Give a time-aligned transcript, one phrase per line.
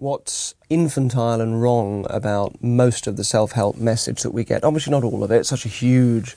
[0.00, 4.64] what's infantile and wrong about most of the self help message that we get.
[4.64, 6.36] Obviously, not all of it, it's such a huge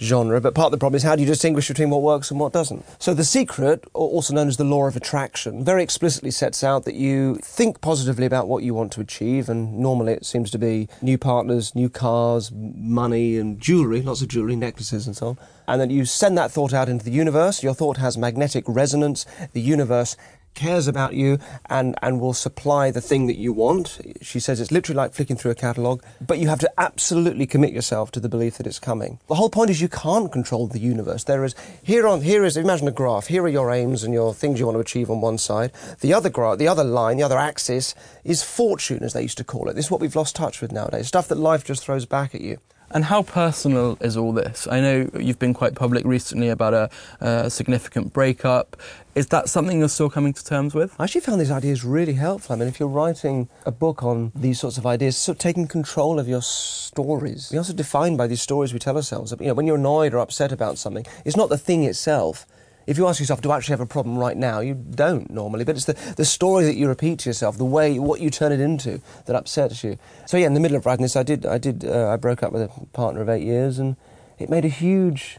[0.00, 2.40] genre, but part of the problem is how do you distinguish between what works and
[2.40, 2.84] what doesn't?
[2.98, 6.94] So, The Secret, also known as the law of attraction, very explicitly sets out that
[6.94, 10.88] you think positively about what you want to achieve, and normally it seems to be
[11.00, 15.38] new partners, new cars, money, and jewellery, lots of jewellery, necklaces, and so on.
[15.68, 17.62] And then you send that thought out into the universe.
[17.62, 19.24] Your thought has magnetic resonance.
[19.52, 20.16] The universe
[20.54, 24.00] cares about you and, and will supply the thing that you want.
[24.20, 27.72] She says it's literally like flicking through a catalogue, but you have to absolutely commit
[27.72, 29.18] yourself to the belief that it's coming.
[29.28, 31.24] The whole point is you can't control the universe.
[31.24, 33.26] There is here on here is imagine a graph.
[33.26, 35.72] Here are your aims and your things you want to achieve on one side.
[36.00, 37.94] The other graph, the other line, the other axis
[38.24, 39.74] is fortune, as they used to call it.
[39.74, 41.08] This is what we've lost touch with nowadays.
[41.08, 42.58] Stuff that life just throws back at you.
[42.94, 44.68] And how personal is all this?
[44.70, 48.76] I know you've been quite public recently about a, a, significant breakup.
[49.14, 50.94] Is that something you're still coming to terms with?
[50.98, 52.54] I actually found these ideas really helpful.
[52.54, 55.66] I mean, if you're writing a book on these sorts of ideas, sort of taking
[55.66, 57.48] control of your stories.
[57.50, 59.34] We're also defined by these stories we tell ourselves.
[59.40, 62.46] You know, when you're annoyed or upset about something, it's not the thing itself
[62.86, 64.60] if you ask yourself, do I actually have a problem right now?
[64.60, 67.98] You don't normally, but it's the, the story that you repeat to yourself, the way,
[67.98, 69.98] what you turn it into that upsets you.
[70.26, 72.42] So yeah, in the middle of writing this, I did, I did, uh, I broke
[72.42, 73.96] up with a partner of eight years and
[74.38, 75.38] it made a huge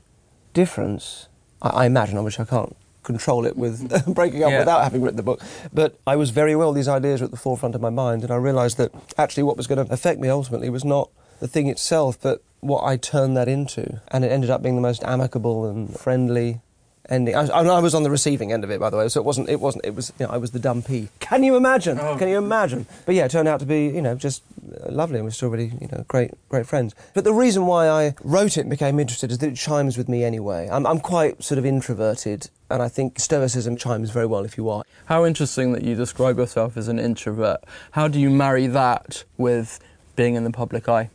[0.54, 1.28] difference.
[1.62, 4.60] I, I imagine, obviously I can't control it with breaking up yeah.
[4.60, 5.42] without having written the book.
[5.74, 8.32] But I was very well, these ideas were at the forefront of my mind and
[8.32, 11.68] I realised that actually what was going to affect me ultimately was not the thing
[11.68, 14.02] itself, but what I turned that into.
[14.10, 16.62] And it ended up being the most amicable and friendly
[17.10, 17.36] ending.
[17.36, 19.50] I, I, was on the receiving end of it, by the way, so it wasn't.
[19.50, 19.86] It wasn't.
[19.86, 20.14] It was.
[20.20, 21.10] You know, I was the dumb pea.
[21.20, 22.00] Can you imagine?
[22.00, 22.18] Oh.
[22.18, 22.86] Can you imagine?
[23.06, 25.50] But yeah, it turned out to be, you know, just uh, lovely, and we're still
[25.50, 26.96] really, you know, great, great friends.
[27.14, 30.08] But the reason why I wrote it and became interested is that it chimes with
[30.08, 30.70] me anyway.
[30.72, 34.70] I'm, I'm quite sort of introverted, and I think Stoicism chimes very well if you
[34.70, 34.84] are.
[35.06, 37.64] How interesting that you describe yourself as an introvert.
[37.92, 39.80] How do you marry that with
[40.16, 41.10] being in the public eye?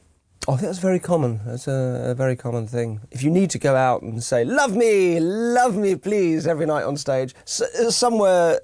[0.48, 1.40] Oh, I think that's very common.
[1.44, 3.02] That's a, a, very common thing.
[3.10, 6.84] If you need to go out and say, love me, love me, please, every night
[6.84, 8.58] on stage, uh, somewhere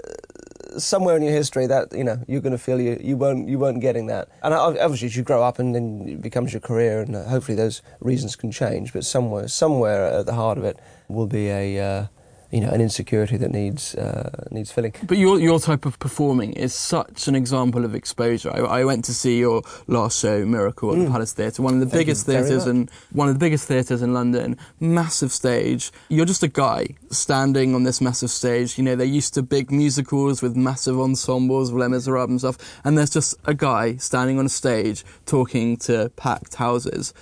[0.78, 3.60] somewhere in your history that you know you're going to feel you you weren't you
[3.60, 7.14] weren't getting that and obviously you grow up and then it becomes your career and
[7.14, 10.76] uh, hopefully those reasons can change but somewhere somewhere at the heart of it
[11.06, 12.06] will be a uh,
[12.50, 14.94] you know, an insecurity that needs uh, needs filling.
[15.04, 18.50] But your your type of performing is such an example of exposure.
[18.54, 21.04] I, I went to see your last show, Miracle, at mm.
[21.04, 24.02] the Palace Theatre, one of the Thank biggest theatres and one of the biggest theatres
[24.02, 24.56] in London.
[24.80, 25.90] Massive stage.
[26.08, 28.78] You're just a guy standing on this massive stage.
[28.78, 32.96] You know, they're used to big musicals with massive ensembles, Les Miserables and stuff, and
[32.96, 37.12] there's just a guy standing on a stage talking to packed houses.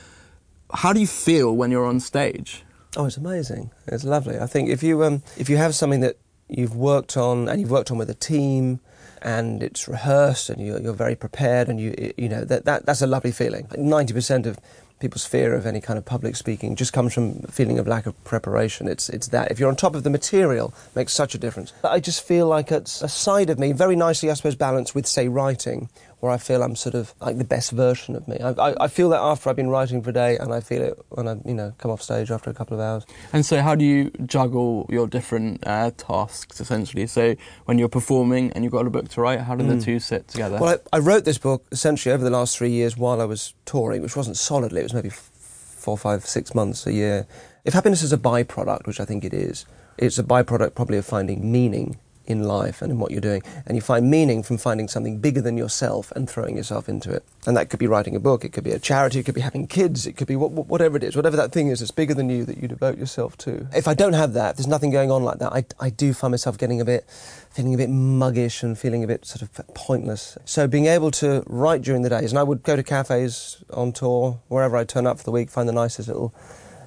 [0.75, 2.65] How do you feel when you're on stage?
[2.97, 3.70] Oh, it's amazing.
[3.86, 4.38] It's lovely.
[4.38, 6.16] I think if you um, if you have something that
[6.48, 8.80] you've worked on and you've worked on with a team
[9.22, 13.00] and it's rehearsed and you're, you're very prepared and you you know that, that that's
[13.00, 13.66] a lovely feeling.
[13.78, 14.58] Ninety percent of
[15.00, 18.25] people's fear of any kind of public speaking just comes from feeling of lack of
[18.25, 18.86] preparation.
[18.86, 21.72] It's it's that if you're on top of the material, makes such a difference.
[21.82, 25.06] I just feel like it's a side of me, very nicely, I suppose, balanced with
[25.06, 25.88] say writing,
[26.22, 28.38] where I feel I'm sort of like the best version of me.
[28.38, 30.81] I, I, I, feel that after I've been writing for a day, and I feel
[30.81, 33.05] it when I, you know, come off stage after a couple of hours.
[33.33, 37.09] And so, how do you juggle your different uh, tasks essentially?
[37.09, 37.34] So,
[37.65, 39.77] when you're performing and you've got a book to write, how do mm.
[39.77, 40.59] the two sit together?
[40.60, 43.54] Well, I, I, wrote this book essentially over the last three years while I was
[43.65, 44.78] touring, which wasn't solidly.
[44.78, 47.27] It was maybe four, five, six months a year.
[47.65, 49.66] If happiness is a byproduct, which I think it is,
[49.99, 53.43] it's a byproduct probably of finding meaning in life and in what you're doing.
[53.66, 57.25] And you find meaning from finding something bigger than yourself and throwing yourself into it.
[57.47, 59.41] And that could be writing a book, it could be a charity, it could be
[59.41, 62.31] having kids, it could be whatever it is, whatever that thing is that's bigger than
[62.31, 63.66] you that you devote yourself to.
[63.75, 66.31] If I don't have that, there's nothing going on like that, I, I do find
[66.31, 67.09] myself getting a bit,
[67.50, 70.39] feeling a bit muggish and feeling a bit sort of pointless.
[70.44, 73.93] So being able to write during the days, and I would go to cafes on
[73.93, 76.33] tour, wherever I turn up for the week, find the nicest little,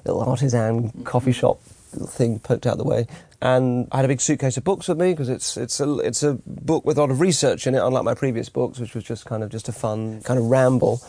[0.04, 3.06] little artisan coffee shop thing poked out of the way.
[3.42, 6.22] And I had a big suitcase of books with me because it's it's a it's
[6.22, 9.04] a book with a lot of research in it, unlike my previous books, which was
[9.04, 11.00] just kind of just a fun kind of ramble.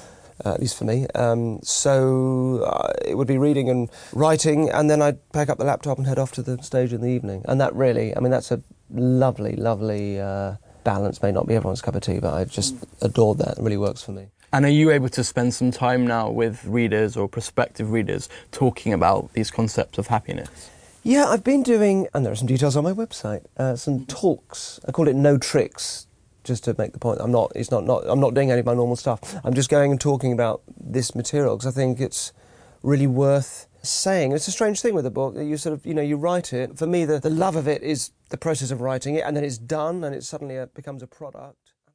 [0.46, 1.08] Uh, at least for me.
[1.16, 5.66] Um, so uh, it would be reading and writing, and then I'd pack up the
[5.66, 7.42] laptop and head off to the stage in the evening.
[7.46, 11.24] And that really, I mean, that's a lovely, lovely uh, balance.
[11.24, 13.58] May not be everyone's cup of tea, but I've just adored that.
[13.58, 14.28] It really works for me.
[14.54, 18.94] And are you able to spend some time now with readers or prospective readers talking
[18.94, 20.70] about these concepts of happiness?
[21.08, 24.78] Yeah, I've been doing, and there are some details on my website, uh, some talks.
[24.86, 26.06] I call it No Tricks,
[26.44, 27.22] just to make the point.
[27.22, 29.40] I'm not, it's not, not, I'm not doing any of my normal stuff.
[29.46, 32.34] I'm just going and talking about this material because I think it's
[32.84, 34.34] really worth saying.
[34.34, 36.52] It's a strange thing with a book that you sort of, you know, you write
[36.52, 36.78] it.
[36.78, 39.46] For me, the, the love of it is the process of writing it, and then
[39.46, 41.67] it's done, and it suddenly uh, becomes a product.